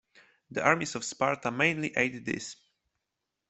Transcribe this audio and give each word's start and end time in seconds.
The 0.49 0.63
armies 0.65 0.95
of 0.95 1.03
Sparta 1.05 1.51
mainly 1.51 1.93
ate 1.95 2.25
this. 2.25 2.55